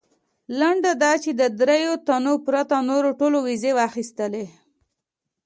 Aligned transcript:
لنډه 0.59 0.91
دا 1.03 1.13
چې 1.23 1.31
د 1.39 1.41
درېیو 1.59 1.93
تنو 2.07 2.33
پرته 2.45 2.77
نورو 2.89 3.09
ټولو 3.19 3.37
ویزې 3.47 3.71
واخیستلې. 3.79 4.45